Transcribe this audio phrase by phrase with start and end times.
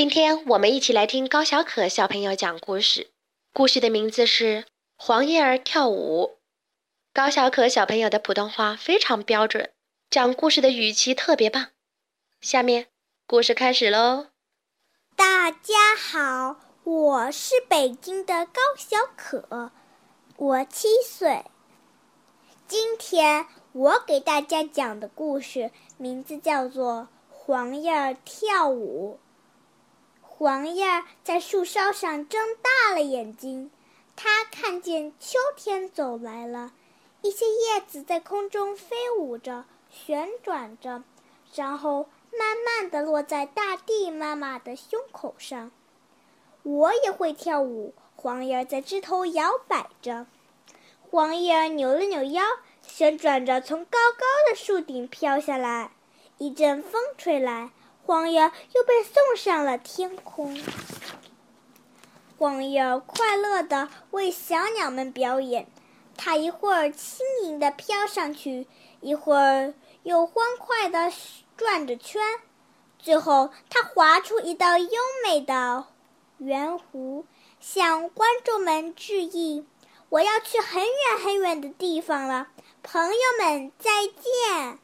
[0.00, 3.10] 今天我们一起来听高小可小朋友讲故事。
[3.52, 4.62] 故事的名字是
[4.96, 6.38] 《黄叶儿跳舞》。
[7.12, 9.70] 高小可小朋友的普通话非常标准，
[10.08, 11.66] 讲故事的语气特别棒。
[12.40, 12.86] 下面
[13.26, 14.28] 故事开始喽！
[15.16, 19.70] 大家好，我是北京的高小可，
[20.38, 21.44] 我七岁。
[22.66, 29.20] 今天我给大家讲的故事名字叫做《黄叶儿跳舞》。
[30.40, 33.70] 黄叶在树梢上睁大了眼睛，
[34.16, 36.72] 它看见秋天走来了，
[37.20, 41.04] 一些叶子在空中飞舞着、旋转着，
[41.54, 45.70] 然后慢慢地落在大地妈妈的胸口上。
[46.62, 50.26] 我也会跳舞，黄叶在枝头摇摆着。
[51.10, 52.42] 黄叶扭了扭腰，
[52.80, 55.90] 旋转着从高高的树顶飘下来。
[56.38, 57.72] 一阵风吹来。
[58.10, 58.40] 黄叶
[58.74, 60.60] 又被送上了天空。
[62.36, 65.68] 黄叶快乐地为小鸟们表演，
[66.16, 68.66] 它一会儿轻盈地飘上去，
[69.00, 71.12] 一会儿又欢快地
[71.56, 72.20] 转着圈，
[72.98, 74.90] 最后它划出一道优
[75.24, 75.86] 美的
[76.38, 77.22] 圆弧，
[77.60, 79.64] 向观众们致意
[80.10, 82.48] ：“我要去很远很远的地方了，
[82.82, 84.80] 朋友们再见。”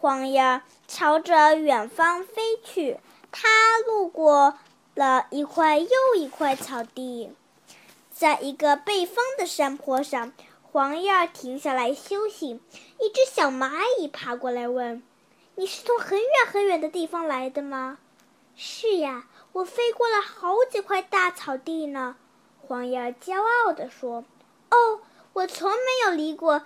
[0.00, 3.00] 黄叶朝着远方飞去，
[3.32, 3.48] 它
[3.84, 4.56] 路过
[4.94, 7.32] 了一块又一块草地，
[8.12, 10.32] 在一个背风的山坡上，
[10.62, 12.60] 黄叶停下来休息。
[13.00, 15.02] 一只小蚂蚁爬过来问
[15.56, 17.98] ：“你是从很远很远的地方来的吗
[18.54, 22.14] ？”“是呀，我飞过了好几块大草地呢。”
[22.62, 24.24] 黄叶骄傲地说。
[24.70, 25.00] “哦，
[25.32, 26.62] 我从没有离过。”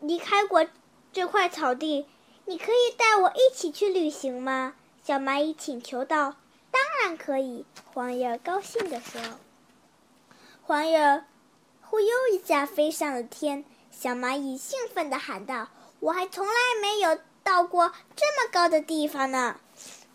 [0.00, 0.66] 离开过
[1.12, 2.06] 这块草地，
[2.44, 4.74] 你可以带我一起去旅行吗？
[5.04, 6.36] 小蚂蚁请求道。
[6.70, 9.20] “当然可以。”黄叶高兴地说。
[10.62, 11.24] 黄叶
[11.80, 15.68] 忽悠一下飞上了天，小蚂蚁兴奋地喊道
[16.00, 19.58] ：“我还从来没有到过这么高的地方呢！”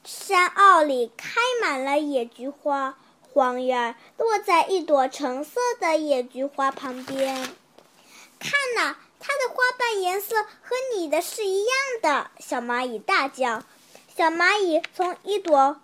[0.06, 7.36] 山坳里开满了野菊花，黄叶落在一朵橙色的野菊花旁边，
[8.38, 8.98] 看呐！
[9.26, 13.64] 它的花瓣颜色和你的是一样的，小蚂蚁大叫。
[14.14, 15.82] 小蚂蚁从一朵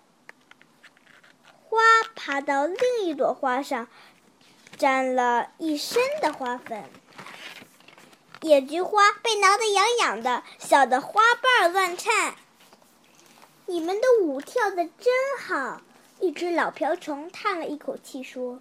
[1.64, 1.78] 花
[2.14, 3.88] 爬到另一朵花上，
[4.76, 6.84] 沾了一身的花粉。
[8.42, 12.34] 野菊花被挠得痒痒的，笑得花瓣乱颤。
[13.64, 15.80] 你们的舞跳得真好！
[16.18, 18.60] 一只老瓢虫叹了一口气说：“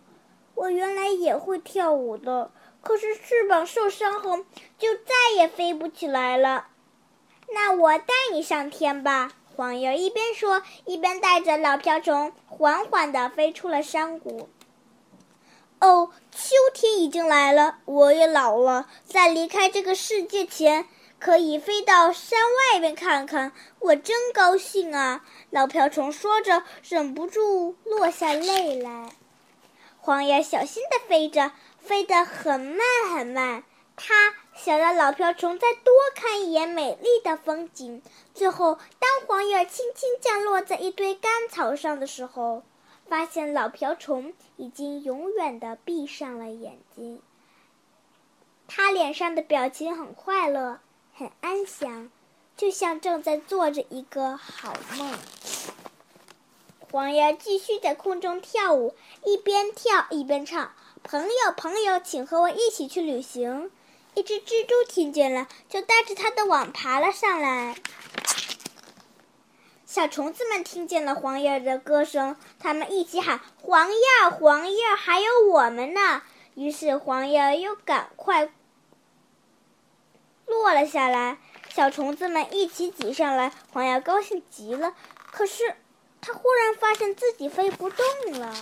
[0.56, 2.52] 我原来也会跳舞的。”
[2.82, 4.46] 可是翅膀受伤后，
[4.78, 6.68] 就再也飞不起来了。
[7.54, 9.32] 那我带你上天吧。
[9.56, 14.48] 黄叶一边说，一边带着老瓢虫缓缓地飞出了山谷。
[15.82, 20.88] 哦，秋天已经来了，我也老了，在离开这个世界前，
[21.20, 22.40] 可以飞到山
[22.72, 25.26] 外边看看，我真高兴啊！
[25.50, 29.10] 老瓢虫说着，忍不住落下泪来。
[30.02, 31.52] 黄叶小心地飞着。
[31.80, 32.80] 飞得很慢
[33.16, 33.64] 很慢，
[33.96, 38.04] 它想让老瓢虫再多看一眼美丽的风景。
[38.36, 42.62] 最后，当黄叶轻轻降落在一堆干草上的时候，
[43.08, 47.24] 发现老瓢虫已经永远地闭上了眼睛。
[48.68, 50.80] 它脸上的表情很快乐，
[51.16, 52.12] 很安详，
[52.56, 55.18] 就像正在做着一个好梦。
[56.92, 60.74] 黄叶继续在空中跳舞，一边跳一边唱。
[61.04, 63.70] 朋友，朋友，请和我一起去旅行。
[64.16, 67.76] 一只蜘蛛听见了，就带着它的网爬了上来。
[69.86, 76.24] 小虫子们听见了黄叶的歌声，他们一起喊：“黄叶，黄叶，还有我们呢！”
[76.56, 78.52] 于是黄叶又赶快
[80.48, 81.38] 落了下来。
[81.70, 84.96] 小虫子们一起挤上来，黄叶高兴极了。
[85.32, 85.76] 可是，
[86.22, 88.06] 他忽然发现自己飞不动
[88.40, 88.54] 了。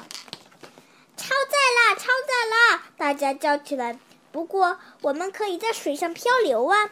[1.15, 1.95] 超载啦！
[1.95, 2.83] 超载啦！
[2.97, 3.99] 大家叫起来。
[4.31, 6.89] 不过，我们可以在水上漂流啊！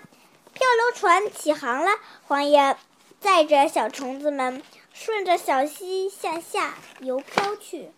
[0.53, 1.91] 漂流船起航了，
[2.27, 2.77] 黄叶
[3.19, 4.63] 载着小虫子们
[4.94, 7.91] 顺着小溪向下游漂去。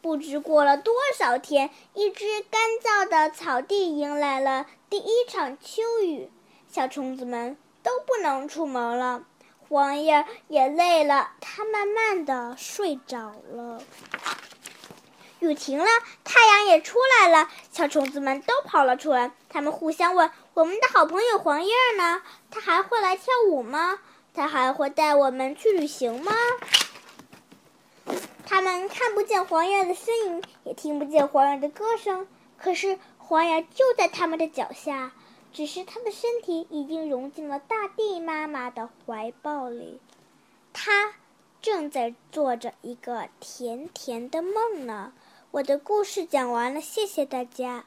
[0.00, 6.30] 不知过了多少天，一只干燥的草地迎来了第一场秋雨，
[6.70, 9.24] 小虫子们都不能出门了。
[9.68, 13.82] 黄叶也累了，它慢慢的睡着了。
[15.40, 15.86] 雨停了，
[16.24, 19.30] 太阳也出来了，小虫子们都跑了出来。
[19.48, 22.22] 他们互相问：“我们的好朋友黄叶呢？
[22.50, 23.98] 他还会来跳舞吗？”
[24.34, 26.32] 他还会带我们去旅行吗？
[28.46, 32.26] 他们看不见黄叶的身影，也听不见黄叶的歌声，
[32.56, 35.12] 可是黄叶就在他们的脚下，
[35.58, 39.98] 只是他的身体已经融进了大地妈妈的怀抱里。
[40.72, 41.14] 他
[41.60, 45.12] 正在做着一个甜甜的梦呢。
[45.50, 47.86] 我的故事讲完了，谢谢大家。